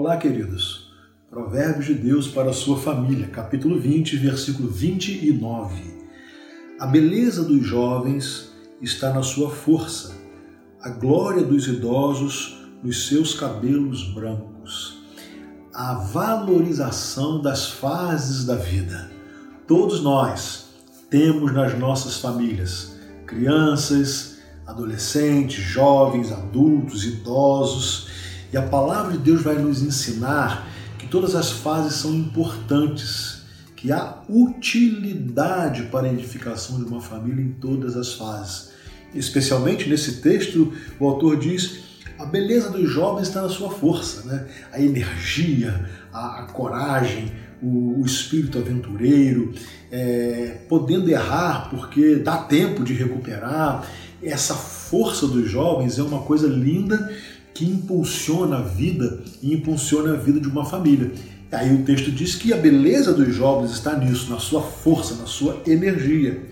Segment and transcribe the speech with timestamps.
[0.00, 0.92] Olá, queridos.
[1.28, 6.06] Provérbios de Deus para a sua família, capítulo 20, versículo 29.
[6.78, 10.16] A beleza dos jovens está na sua força,
[10.80, 15.02] a glória dos idosos nos seus cabelos brancos.
[15.74, 19.10] A valorização das fases da vida.
[19.66, 20.68] Todos nós
[21.10, 22.96] temos nas nossas famílias
[23.26, 28.17] crianças, adolescentes, jovens, adultos, idosos,
[28.52, 33.42] e a palavra de Deus vai nos ensinar que todas as fases são importantes,
[33.76, 38.70] que há utilidade para a edificação de uma família em todas as fases.
[39.14, 44.46] Especialmente nesse texto, o autor diz a beleza dos jovens está na sua força, né?
[44.72, 49.52] a energia, a, a coragem, o, o, espírito aventureiro,
[49.90, 53.86] é, podendo errar porque dá tempo de recuperar.
[54.20, 57.08] Essa força dos jovens é uma coisa linda
[57.54, 61.12] que impulsiona a vida e impulsiona a vida de uma família.
[61.50, 65.26] Aí o texto diz que a beleza dos jovens está nisso, na sua força, na
[65.26, 66.42] sua energia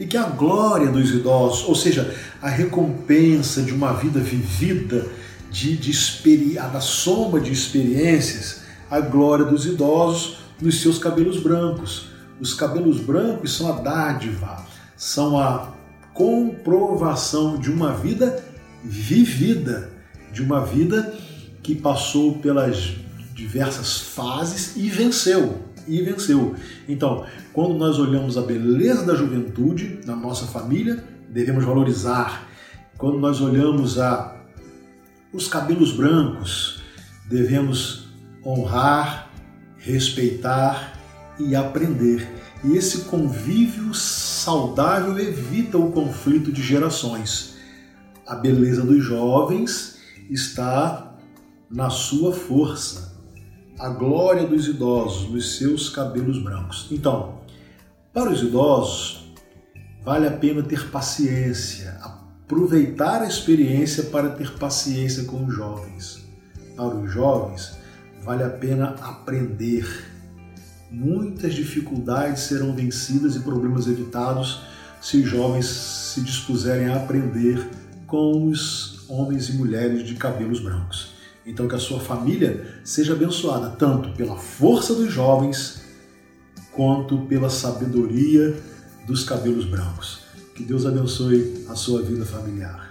[0.00, 5.06] e que a glória dos idosos, ou seja, a recompensa de uma vida vivida,
[5.50, 12.08] de, de da soma de experiências, a glória dos idosos nos seus cabelos brancos.
[12.40, 14.64] Os cabelos brancos são a dádiva,
[14.96, 15.74] são a
[16.14, 18.42] comprovação de uma vida
[18.82, 19.90] vivida,
[20.32, 21.14] de uma vida
[21.62, 22.94] que passou pelas
[23.34, 26.54] diversas fases e venceu e venceu.
[26.88, 32.48] Então, quando nós olhamos a beleza da juventude na nossa família, devemos valorizar.
[32.96, 34.36] Quando nós olhamos a
[35.32, 36.82] os cabelos brancos,
[37.28, 38.08] devemos
[38.44, 39.30] honrar,
[39.78, 40.94] respeitar
[41.38, 42.28] e aprender.
[42.64, 47.56] E esse convívio saudável evita o conflito de gerações.
[48.26, 49.99] A beleza dos jovens
[50.30, 51.16] está
[51.68, 53.12] na sua força,
[53.78, 56.86] a glória dos idosos nos seus cabelos brancos.
[56.90, 57.40] Então,
[58.12, 59.32] para os idosos,
[60.04, 66.28] vale a pena ter paciência, aproveitar a experiência para ter paciência com os jovens.
[66.76, 67.78] Para os jovens,
[68.22, 69.86] vale a pena aprender.
[70.90, 74.62] Muitas dificuldades serão vencidas e problemas evitados
[75.00, 77.70] se os jovens se dispuserem a aprender
[78.06, 81.14] com os homens e mulheres de cabelos brancos.
[81.44, 85.82] Então, que a sua família seja abençoada tanto pela força dos jovens
[86.72, 88.56] quanto pela sabedoria
[89.06, 90.20] dos cabelos brancos.
[90.54, 92.89] Que Deus abençoe a sua vida familiar.